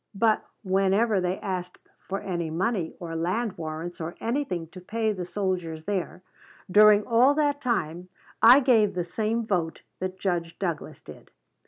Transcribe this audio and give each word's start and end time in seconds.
But 0.15 0.43
whenever 0.63 1.21
they 1.21 1.37
asked 1.41 1.77
for 2.09 2.21
any 2.21 2.49
money 2.49 2.95
or 2.99 3.15
land 3.15 3.55
warrants 3.55 4.01
or 4.01 4.15
anything 4.19 4.65
to 4.69 4.81
pay 4.81 5.13
the 5.13 5.25
soldiers 5.25 5.83
there, 5.83 6.23
during 6.71 7.05
all 7.05 7.35
that 7.35 7.61
time, 7.61 8.09
I 8.41 8.61
gave 8.61 8.95
the 8.95 9.03
same 9.03 9.45
vote 9.45 9.83
that 9.99 10.19
Judge 10.19 10.57
Douglas 10.57 11.01
did. 11.01 11.29